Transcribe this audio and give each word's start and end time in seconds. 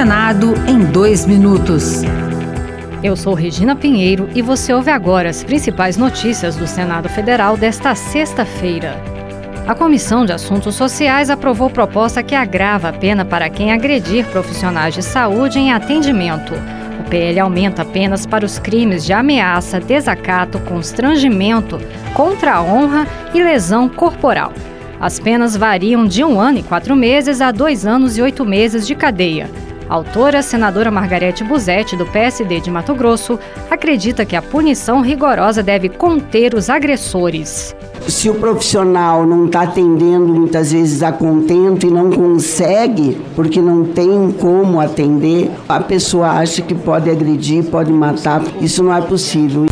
Senado 0.00 0.54
em 0.66 0.78
dois 0.82 1.26
minutos. 1.26 2.00
Eu 3.02 3.14
sou 3.14 3.34
Regina 3.34 3.76
Pinheiro 3.76 4.30
e 4.34 4.40
você 4.40 4.72
ouve 4.72 4.90
agora 4.90 5.28
as 5.28 5.44
principais 5.44 5.98
notícias 5.98 6.56
do 6.56 6.66
Senado 6.66 7.06
Federal 7.06 7.54
desta 7.54 7.94
sexta-feira. 7.94 8.98
A 9.66 9.74
Comissão 9.74 10.24
de 10.24 10.32
Assuntos 10.32 10.74
Sociais 10.74 11.28
aprovou 11.28 11.68
proposta 11.68 12.22
que 12.22 12.34
agrava 12.34 12.88
a 12.88 12.92
pena 12.94 13.26
para 13.26 13.50
quem 13.50 13.74
agredir 13.74 14.24
profissionais 14.28 14.94
de 14.94 15.02
saúde 15.02 15.58
em 15.58 15.70
atendimento. 15.70 16.54
O 16.98 17.10
PL 17.10 17.38
aumenta 17.38 17.82
apenas 17.82 18.24
para 18.24 18.46
os 18.46 18.58
crimes 18.58 19.04
de 19.04 19.12
ameaça, 19.12 19.78
desacato, 19.78 20.58
constrangimento, 20.60 21.78
contra 22.14 22.54
a 22.54 22.62
honra 22.62 23.06
e 23.34 23.42
lesão 23.42 23.86
corporal. 23.86 24.54
As 24.98 25.20
penas 25.20 25.54
variam 25.54 26.06
de 26.06 26.24
um 26.24 26.40
ano 26.40 26.60
e 26.60 26.62
quatro 26.62 26.96
meses 26.96 27.42
a 27.42 27.52
dois 27.52 27.84
anos 27.84 28.16
e 28.16 28.22
oito 28.22 28.46
meses 28.46 28.86
de 28.86 28.94
cadeia. 28.94 29.50
Autora, 29.90 30.40
senadora 30.40 30.88
Margarete 30.88 31.42
Buzetti, 31.42 31.96
do 31.96 32.06
PSD 32.06 32.60
de 32.60 32.70
Mato 32.70 32.94
Grosso, 32.94 33.36
acredita 33.68 34.24
que 34.24 34.36
a 34.36 34.40
punição 34.40 35.00
rigorosa 35.00 35.64
deve 35.64 35.88
conter 35.88 36.54
os 36.54 36.70
agressores. 36.70 37.74
Se 38.06 38.30
o 38.30 38.34
profissional 38.36 39.26
não 39.26 39.46
está 39.46 39.62
atendendo 39.62 40.28
muitas 40.28 40.70
vezes 40.70 41.02
a 41.02 41.10
contento 41.10 41.88
e 41.88 41.90
não 41.90 42.08
consegue, 42.08 43.20
porque 43.34 43.60
não 43.60 43.84
tem 43.84 44.30
como 44.30 44.80
atender, 44.80 45.50
a 45.68 45.80
pessoa 45.80 46.28
acha 46.30 46.62
que 46.62 46.74
pode 46.74 47.10
agredir, 47.10 47.64
pode 47.64 47.90
matar. 47.92 48.44
Isso 48.60 48.84
não 48.84 48.94
é 48.94 49.00
possível 49.00 49.66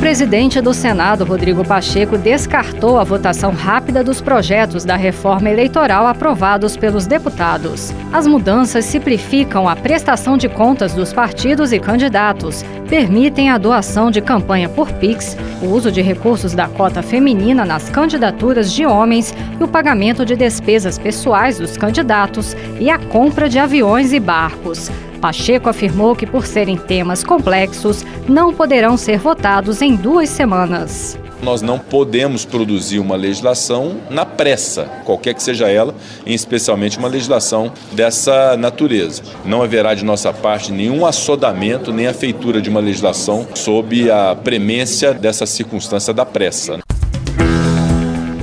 presidente 0.00 0.62
do 0.62 0.72
Senado, 0.72 1.26
Rodrigo 1.26 1.62
Pacheco, 1.62 2.16
descartou 2.16 2.98
a 2.98 3.04
votação 3.04 3.52
rápida 3.52 4.02
dos 4.02 4.18
projetos 4.18 4.82
da 4.82 4.96
reforma 4.96 5.50
eleitoral 5.50 6.06
aprovados 6.06 6.74
pelos 6.74 7.06
deputados. 7.06 7.92
As 8.10 8.26
mudanças 8.26 8.86
simplificam 8.86 9.68
a 9.68 9.76
prestação 9.76 10.38
de 10.38 10.48
contas 10.48 10.94
dos 10.94 11.12
partidos 11.12 11.70
e 11.70 11.78
candidatos, 11.78 12.64
permitem 12.88 13.50
a 13.50 13.58
doação 13.58 14.10
de 14.10 14.22
campanha 14.22 14.70
por 14.70 14.90
PIX, 14.90 15.36
o 15.62 15.66
uso 15.66 15.92
de 15.92 16.00
recursos 16.00 16.54
da 16.54 16.66
cota 16.66 17.02
feminina 17.02 17.66
nas 17.66 17.90
candidaturas 17.90 18.72
de 18.72 18.86
homens 18.86 19.34
e 19.60 19.62
o 19.62 19.68
pagamento 19.68 20.24
de 20.24 20.34
despesas 20.34 20.98
pessoais 20.98 21.58
dos 21.58 21.76
candidatos 21.76 22.56
e 22.80 22.88
a 22.88 22.98
compra 22.98 23.50
de 23.50 23.58
aviões 23.58 24.14
e 24.14 24.18
barcos. 24.18 24.90
Pacheco 25.20 25.68
afirmou 25.68 26.16
que, 26.16 26.26
por 26.26 26.46
serem 26.46 26.76
temas 26.76 27.22
complexos, 27.22 28.04
não 28.26 28.54
poderão 28.54 28.96
ser 28.96 29.18
votados 29.18 29.82
em 29.82 29.94
duas 29.94 30.30
semanas. 30.30 31.18
Nós 31.42 31.62
não 31.62 31.78
podemos 31.78 32.44
produzir 32.44 32.98
uma 32.98 33.16
legislação 33.16 33.96
na 34.10 34.26
pressa, 34.26 34.84
qualquer 35.04 35.34
que 35.34 35.42
seja 35.42 35.70
ela, 35.70 35.94
e 36.26 36.34
especialmente 36.34 36.98
uma 36.98 37.08
legislação 37.08 37.72
dessa 37.92 38.56
natureza. 38.56 39.22
Não 39.44 39.62
haverá 39.62 39.94
de 39.94 40.04
nossa 40.04 40.32
parte 40.32 40.72
nenhum 40.72 41.06
assodamento 41.06 41.92
nem 41.92 42.06
a 42.06 42.14
feitura 42.14 42.60
de 42.60 42.68
uma 42.68 42.80
legislação 42.80 43.46
sob 43.54 44.10
a 44.10 44.34
premência 44.34 45.14
dessa 45.14 45.46
circunstância 45.46 46.12
da 46.12 46.26
pressa. 46.26 46.80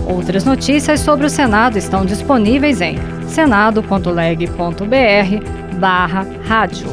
Outras 0.07 0.43
notícias 0.43 1.01
sobre 1.01 1.27
o 1.27 1.29
Senado 1.29 1.77
estão 1.77 2.03
disponíveis 2.03 2.81
em 2.81 2.97
senado.leg.br 3.27 5.66
barra 5.77 6.25
rádio. 6.47 6.87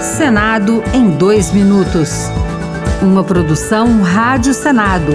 Senado 0.00 0.82
em 0.92 1.10
dois 1.10 1.52
minutos. 1.52 2.30
Uma 3.00 3.22
produção 3.22 4.02
Rádio 4.02 4.52
Senado. 4.52 5.12